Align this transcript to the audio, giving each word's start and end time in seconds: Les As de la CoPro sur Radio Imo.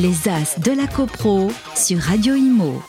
Les 0.00 0.26
As 0.26 0.58
de 0.58 0.72
la 0.72 0.86
CoPro 0.86 1.50
sur 1.76 1.98
Radio 2.00 2.34
Imo. 2.34 2.82